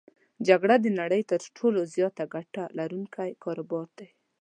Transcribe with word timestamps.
جګړه 0.47 0.75
د 0.81 0.87
نړی 0.99 1.21
تر 1.31 1.41
ټولو 1.57 1.79
زیاته 1.95 2.23
ګټه 2.33 2.63
لرونکی 2.77 3.29
کاروبار 3.43 3.87
دی. 3.97 4.09